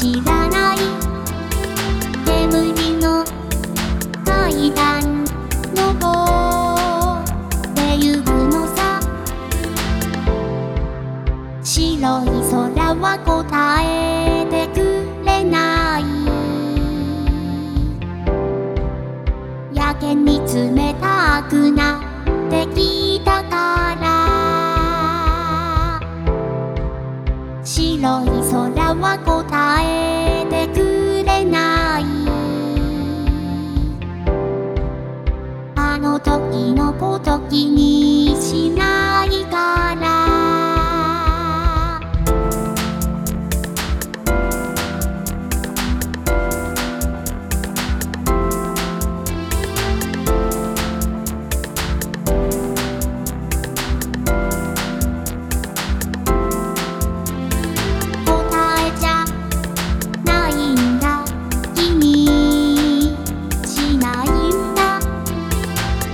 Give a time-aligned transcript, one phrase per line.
[0.00, 0.78] 知らない。
[2.24, 3.22] 眠りの
[4.24, 5.26] 階段
[5.74, 6.08] 登
[7.20, 8.98] ってゆくのさ。
[11.62, 14.59] 白い空は答えて。
[36.00, 40.19] の時のごときにしないから。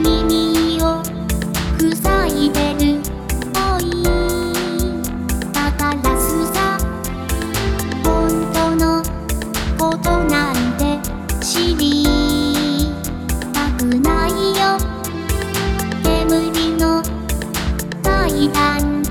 [0.00, 1.02] 耳を
[2.02, 3.08] 塞いでる
[6.02, 6.78] らすさ
[8.04, 9.02] 本当の
[9.78, 10.98] ことなんて
[11.44, 12.04] 知り
[13.52, 14.78] たくないよ
[16.04, 17.02] 眠りの
[18.02, 19.02] 階段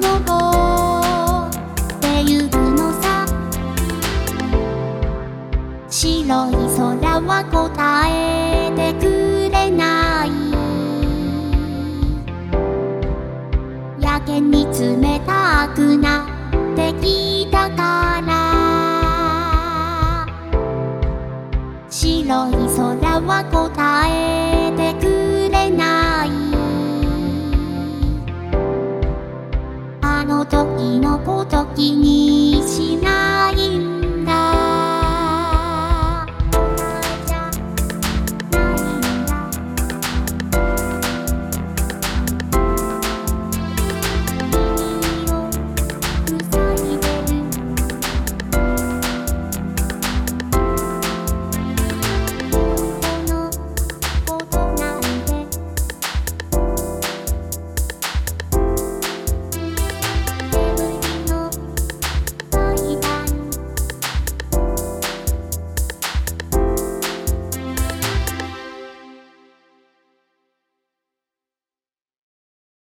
[0.00, 3.26] 登ってゆくのさ
[5.90, 9.15] 白い空は答えてく
[22.26, 26.30] 白い空は答えてくれない」
[30.02, 33.78] 「あの時のこときにしない。
[33.78, 34.05] んだ」